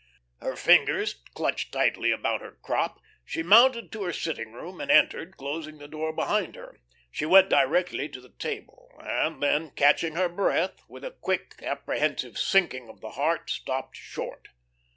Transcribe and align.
Her 0.41 0.55
fingers 0.55 1.13
clutched 1.35 1.71
tightly 1.71 2.09
about 2.09 2.41
her 2.41 2.53
crop, 2.63 2.99
she 3.23 3.43
mounted 3.43 3.91
to 3.91 4.01
her 4.01 4.11
sitting 4.13 4.51
room 4.51 4.81
and 4.81 4.89
entered, 4.89 5.37
closing 5.37 5.77
the 5.77 5.87
door 5.87 6.11
behind 6.11 6.55
her. 6.55 6.81
She 7.11 7.27
went 7.27 7.51
directly 7.51 8.09
to 8.09 8.19
the 8.19 8.31
table, 8.39 8.89
and 8.99 9.43
then, 9.43 9.69
catching 9.75 10.15
her 10.15 10.27
breath, 10.27 10.81
with 10.89 11.05
a 11.05 11.11
quick, 11.11 11.53
apprehensive 11.61 12.39
sinking 12.39 12.89
of 12.89 12.99
the 13.01 13.11
heart, 13.11 13.51
stopped 13.51 13.95
short. 13.95 14.47